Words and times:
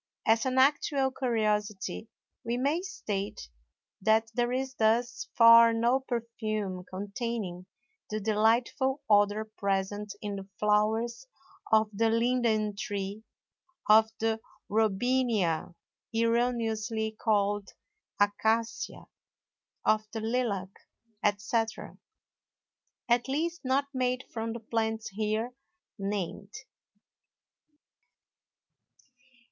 As 0.25 0.47
an 0.47 0.57
actual 0.57 1.11
curiosity 1.11 2.09
we 2.43 2.57
may 2.57 2.81
state 2.81 3.49
that 4.01 4.31
there 4.33 4.51
is 4.51 4.73
thus 4.73 5.29
far 5.37 5.73
no 5.73 5.99
perfume 5.99 6.83
containing 6.89 7.67
the 8.09 8.19
delightful 8.19 9.03
odor 9.07 9.45
present 9.45 10.15
in 10.19 10.37
the 10.37 10.47
flowers 10.59 11.27
of 11.71 11.87
the 11.93 12.09
linden 12.09 12.75
tree, 12.75 13.21
of 13.87 14.09
the 14.17 14.41
Robinia 14.71 15.75
(erroneously 16.15 17.11
called 17.19 17.69
Acacia), 18.19 19.05
of 19.85 20.07
the 20.13 20.19
lilac, 20.21 20.71
etc., 21.23 21.95
at 23.07 23.27
least 23.27 23.63
not 23.63 23.85
made 23.93 24.23
from 24.33 24.53
the 24.53 24.59
plants 24.59 25.09
here 25.09 25.53
named. 25.99 26.55